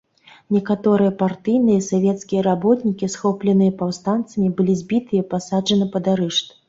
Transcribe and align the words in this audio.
Некаторыя 0.55 1.11
партыйныя 1.19 1.77
і 1.81 1.85
савецкія 1.91 2.41
работнікі, 2.49 3.09
схопленыя 3.17 3.75
паўстанцамі, 3.83 4.47
былі 4.63 4.73
збітыя 4.81 5.21
і 5.27 5.31
пасаджаны 5.35 5.85
пад 5.97 6.11
арышт. 6.17 6.47